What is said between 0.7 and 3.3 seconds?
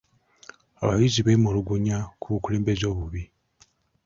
Abayizi beemulugunya ku bukulembeze obubi.